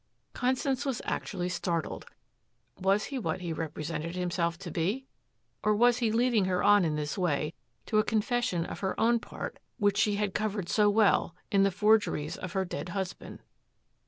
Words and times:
Constance 0.33 0.83
was 0.83 0.99
actually 1.05 1.47
startled. 1.49 2.07
Was 2.75 3.03
he 3.03 3.19
what 3.19 3.41
he 3.41 3.53
represented 3.53 4.15
himself 4.15 4.57
to 4.57 4.71
be? 4.71 5.05
Or 5.61 5.75
was 5.75 5.99
he 5.99 6.11
leading 6.11 6.45
her 6.45 6.63
on 6.63 6.83
in 6.83 6.95
this 6.95 7.19
way 7.19 7.53
to 7.85 7.99
a 7.99 8.03
confession 8.03 8.65
of 8.65 8.79
her 8.79 8.99
own 8.99 9.19
part, 9.19 9.59
which 9.77 9.97
she 9.97 10.15
had 10.15 10.33
covered 10.33 10.69
so 10.69 10.89
well, 10.89 11.35
in 11.51 11.61
the 11.61 11.69
forgeries 11.69 12.35
of 12.35 12.53
her 12.53 12.65
dead 12.65 12.89
husband? 12.89 13.43